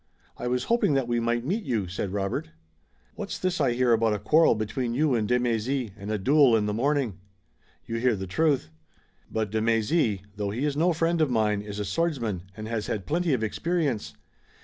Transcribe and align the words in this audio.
"I 0.35 0.47
was 0.47 0.63
hoping 0.63 0.95
that 0.95 1.07
we 1.07 1.19
might 1.19 1.45
meet 1.45 1.63
you," 1.63 1.87
said 1.87 2.11
Robert. 2.11 2.49
"What's 3.13 3.37
this 3.37 3.61
I 3.61 3.73
hear 3.73 3.93
about 3.93 4.15
a 4.15 4.19
quarrel 4.19 4.55
between 4.55 4.95
you 4.95 5.13
and 5.13 5.27
de 5.27 5.37
Mézy 5.37 5.91
and 5.95 6.09
a 6.09 6.17
duel 6.17 6.55
in 6.57 6.65
the 6.65 6.73
morning?" 6.73 7.19
"You 7.85 7.97
hear 7.97 8.15
the 8.15 8.25
truth." 8.25 8.71
"But 9.29 9.51
de 9.51 9.61
Mézy, 9.61 10.21
though 10.37 10.49
he 10.49 10.65
is 10.65 10.75
no 10.75 10.91
friend 10.91 11.21
of 11.21 11.29
mine, 11.29 11.61
is 11.61 11.77
a 11.77 11.85
swordsman, 11.85 12.41
and 12.57 12.67
has 12.67 12.87
had 12.87 13.05
plenty 13.05 13.33
of 13.35 13.43
experience. 13.43 14.15